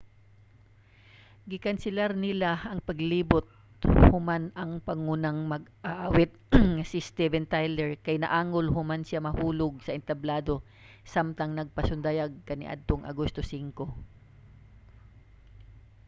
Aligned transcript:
gikanselar 1.49 2.11
nila 2.25 2.51
ang 2.71 2.79
paglibot 2.89 3.45
human 4.09 4.43
ang 4.61 4.71
pangunang 4.87 5.39
mag-aawit 5.53 6.31
nga 6.75 6.85
si 6.91 6.99
steven 7.09 7.45
tyler 7.53 7.91
kay 8.05 8.15
naangol 8.19 8.67
human 8.75 9.01
siya 9.07 9.21
nahulog 9.25 9.73
sa 9.81 9.95
entablado 9.99 10.53
samtang 11.13 11.51
nagpasundayag 11.55 12.31
kaniadtong 12.47 13.03
agosto 13.11 13.41
5 13.51 13.81